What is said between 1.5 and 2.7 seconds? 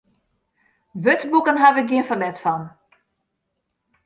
haw ik gjin ferlet fan.